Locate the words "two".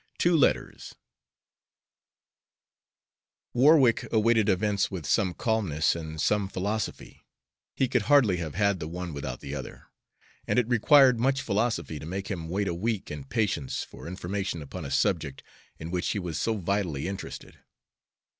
0.31-0.35